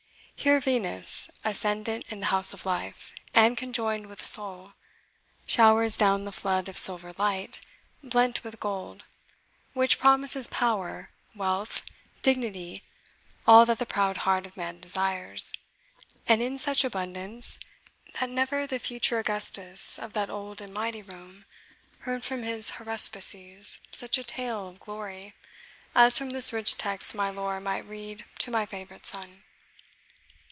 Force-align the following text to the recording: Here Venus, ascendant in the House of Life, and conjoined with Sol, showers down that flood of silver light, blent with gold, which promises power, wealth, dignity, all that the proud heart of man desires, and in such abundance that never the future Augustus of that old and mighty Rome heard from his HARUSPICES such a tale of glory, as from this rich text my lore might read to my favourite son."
Here 0.43 0.59
Venus, 0.59 1.29
ascendant 1.43 2.07
in 2.11 2.19
the 2.19 2.25
House 2.33 2.51
of 2.51 2.65
Life, 2.65 3.13
and 3.31 3.55
conjoined 3.55 4.07
with 4.07 4.25
Sol, 4.25 4.73
showers 5.45 5.95
down 5.97 6.25
that 6.25 6.31
flood 6.31 6.67
of 6.67 6.79
silver 6.79 7.13
light, 7.19 7.59
blent 8.01 8.43
with 8.43 8.59
gold, 8.59 9.03
which 9.73 9.99
promises 9.99 10.47
power, 10.47 11.11
wealth, 11.35 11.83
dignity, 12.23 12.81
all 13.45 13.67
that 13.67 13.77
the 13.77 13.85
proud 13.85 14.17
heart 14.25 14.47
of 14.47 14.57
man 14.57 14.79
desires, 14.79 15.53
and 16.27 16.41
in 16.41 16.57
such 16.57 16.83
abundance 16.83 17.59
that 18.19 18.27
never 18.27 18.65
the 18.65 18.79
future 18.79 19.19
Augustus 19.19 19.99
of 19.99 20.13
that 20.13 20.31
old 20.31 20.59
and 20.59 20.73
mighty 20.73 21.03
Rome 21.03 21.45
heard 21.99 22.23
from 22.23 22.41
his 22.41 22.71
HARUSPICES 22.77 23.79
such 23.91 24.17
a 24.17 24.23
tale 24.23 24.67
of 24.69 24.79
glory, 24.79 25.35
as 25.93 26.17
from 26.17 26.31
this 26.31 26.51
rich 26.51 26.79
text 26.79 27.13
my 27.13 27.29
lore 27.29 27.59
might 27.59 27.85
read 27.87 28.25
to 28.39 28.49
my 28.49 28.65
favourite 28.65 29.05
son." 29.05 29.43